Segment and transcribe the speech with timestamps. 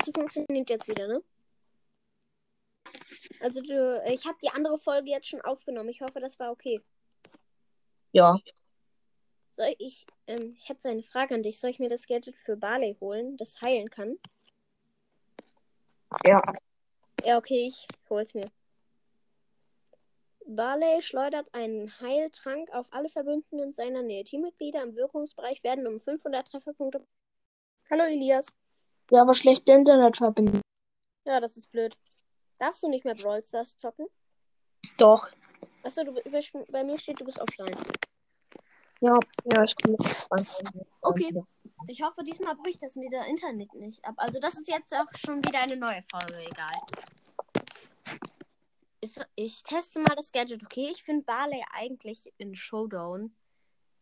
[0.00, 1.22] Aufnahmefunktion funktioniert jetzt wieder, ne?
[3.40, 5.88] Also du, ich habe die andere Folge jetzt schon aufgenommen.
[5.88, 6.80] Ich hoffe, das war okay.
[8.12, 8.38] Ja.
[9.50, 11.58] Soll ich, ähm, ich hätte so eine Frage an dich.
[11.58, 14.18] Soll ich mir das Gadget für Barley holen, das heilen kann?
[16.24, 16.42] Ja.
[17.24, 18.50] Ja, okay, ich hol's mir.
[20.46, 24.24] Barley schleudert einen Heiltrank auf alle Verbündeten in seiner Nähe.
[24.24, 27.06] Teammitglieder im Wirkungsbereich werden um 500 Trefferpunkte.
[27.88, 28.46] Hallo Elias.
[29.10, 30.60] Ja, aber schlechte Internetverbindung.
[31.24, 31.96] Ja, das ist blöd.
[32.58, 34.06] Darfst du nicht mehr Brawl Stars zocken?
[34.98, 35.28] Doch.
[35.82, 36.12] Achso, du,
[36.68, 37.76] bei, mir steht, du bist offline.
[39.00, 39.96] Ja, ja, ich komme.
[41.00, 41.42] Okay.
[41.88, 44.14] Ich hoffe, diesmal bricht das mit der Internet nicht ab.
[44.18, 46.76] Also, das ist jetzt auch schon wieder eine neue Folge, egal.
[49.00, 50.90] Ich, ich teste mal das Gadget, okay?
[50.92, 53.34] Ich finde Barley eigentlich in Showdown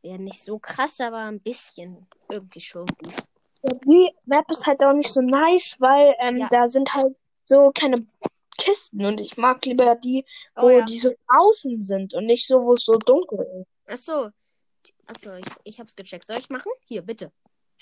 [0.03, 3.15] ja nicht so krass, aber ein bisschen irgendwie schon gut.
[3.63, 6.49] Ja, die Map ist halt auch nicht so nice, weil ähm, Ja.
[6.51, 8.07] da sind halt so keine
[8.57, 10.25] Kisten und ich mag lieber die,
[10.57, 10.85] Oh wo ja.
[10.85, 13.93] die so außen sind und nicht so, wo es so dunkel ist.
[13.93, 14.31] Achso.
[15.07, 16.27] Achso, ich, ich hab's gecheckt.
[16.27, 16.71] Soll ich machen?
[16.85, 17.33] Hier, bitte.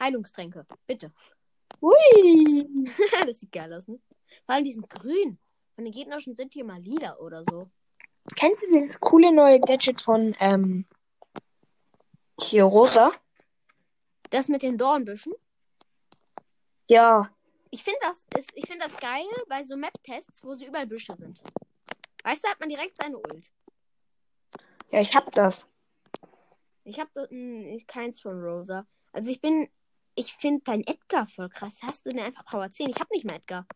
[0.01, 0.67] Heilungstränke.
[0.87, 1.11] Bitte.
[1.81, 2.85] Hui!
[3.27, 3.99] das sieht geil aus, ne?
[4.45, 5.39] Vor allem die sind grün.
[5.75, 7.69] Von den gegnerischen sind die immer lila oder so.
[8.37, 10.87] Kennst du dieses coole neue Gadget von ähm,
[12.41, 13.13] hier Rosa?
[14.31, 15.33] Das mit den Dornbüschen.
[16.89, 17.31] Ja,
[17.71, 21.15] Ich finde das, ist- ich find das geil bei so Map-Tests, wo sie überall Büsche
[21.19, 21.43] sind.
[22.23, 23.51] Weißt du, hat man direkt seine Ult.
[24.91, 25.69] ja, ich hab das.
[26.85, 27.11] Ich habe
[27.89, 28.87] keins von Rosa.
[29.13, 29.69] Also ich bin.
[30.15, 31.81] Ich finde dein Edgar voll krass.
[31.83, 32.89] Hast du denn einfach Power 10?
[32.89, 33.67] Ich habe nicht mehr Edgar.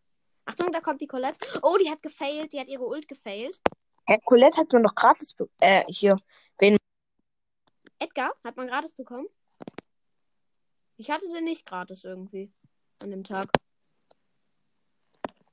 [0.47, 1.39] Achtung, da kommt die Colette.
[1.63, 2.53] Oh, die hat gefailt.
[2.53, 3.61] Die hat ihre Ult gefailt.
[4.07, 6.17] Hä, Colette hat mir noch gratis, äh, hier.
[7.99, 9.27] Edgar hat man gratis bekommen.
[10.97, 12.51] Ich hatte den nicht gratis irgendwie.
[13.03, 13.51] An dem Tag.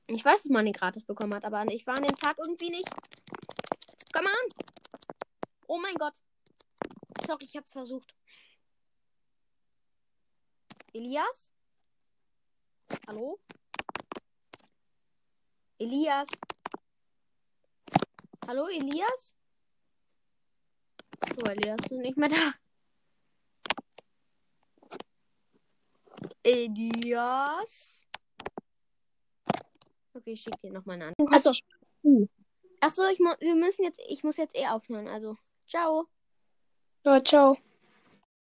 [0.06, 2.70] Ich weiß, dass man ihn gratis bekommen hat, aber ich war an dem Tag irgendwie
[2.70, 2.88] nicht.
[4.12, 4.68] Komm an!
[5.66, 6.22] Oh mein Gott.
[7.26, 8.14] Sorry, ich hab's versucht.
[10.92, 11.52] Elias?
[13.06, 13.38] Hallo?
[15.78, 16.28] Elias?
[18.46, 19.34] Hallo, Elias?
[21.36, 22.54] Oh, Elias ist nicht mehr da.
[26.48, 28.08] Elias?
[30.14, 31.32] Okay, ich schicke dir noch mal eine Antwort.
[31.32, 31.52] Achso,
[32.80, 35.08] achso ich, mu wir müssen jetzt, ich muss jetzt eh aufhören.
[35.08, 36.08] Also, ciao.
[37.04, 37.58] Ja, ciao.